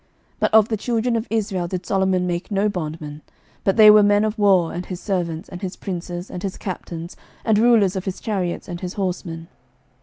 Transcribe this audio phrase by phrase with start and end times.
[0.37, 3.21] 11:009:022 But of the children of Israel did Solomon make no bondmen:
[3.63, 7.15] but they were men of war, and his servants, and his princes, and his captains,
[7.45, 9.47] and rulers of his chariots, and his horsemen.